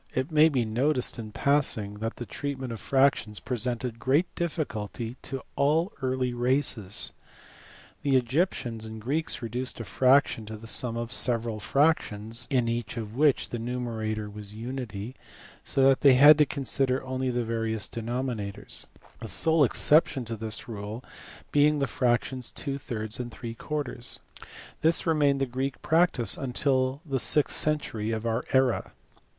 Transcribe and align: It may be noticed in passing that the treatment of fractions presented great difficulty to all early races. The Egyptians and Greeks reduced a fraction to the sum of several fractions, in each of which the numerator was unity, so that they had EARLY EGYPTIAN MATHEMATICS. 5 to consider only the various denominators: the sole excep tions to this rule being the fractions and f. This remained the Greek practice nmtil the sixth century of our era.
It 0.15 0.31
may 0.31 0.49
be 0.49 0.65
noticed 0.65 1.19
in 1.19 1.31
passing 1.31 1.99
that 1.99 2.15
the 2.15 2.25
treatment 2.25 2.73
of 2.73 2.79
fractions 2.81 3.39
presented 3.39 3.99
great 3.99 4.25
difficulty 4.33 5.15
to 5.21 5.43
all 5.55 5.91
early 6.01 6.33
races. 6.33 7.11
The 8.01 8.15
Egyptians 8.15 8.83
and 8.83 8.99
Greeks 8.99 9.43
reduced 9.43 9.79
a 9.79 9.83
fraction 9.83 10.47
to 10.47 10.57
the 10.57 10.65
sum 10.65 10.97
of 10.97 11.13
several 11.13 11.59
fractions, 11.59 12.47
in 12.49 12.67
each 12.67 12.97
of 12.97 13.15
which 13.15 13.49
the 13.49 13.59
numerator 13.59 14.27
was 14.27 14.55
unity, 14.55 15.13
so 15.63 15.83
that 15.87 16.01
they 16.01 16.15
had 16.15 16.37
EARLY 16.41 16.45
EGYPTIAN 16.45 16.61
MATHEMATICS. 16.61 16.77
5 16.79 16.85
to 16.87 16.87
consider 16.87 17.03
only 17.05 17.29
the 17.29 17.45
various 17.45 17.87
denominators: 17.87 18.87
the 19.19 19.27
sole 19.27 19.63
excep 19.63 20.07
tions 20.07 20.29
to 20.29 20.35
this 20.35 20.67
rule 20.67 21.03
being 21.51 21.77
the 21.77 21.85
fractions 21.85 22.51
and 22.65 22.79
f. 22.81 24.17
This 24.81 25.05
remained 25.05 25.39
the 25.41 25.45
Greek 25.45 25.79
practice 25.83 26.37
nmtil 26.37 27.01
the 27.05 27.19
sixth 27.19 27.55
century 27.55 28.09
of 28.09 28.25
our 28.25 28.43
era. 28.51 28.93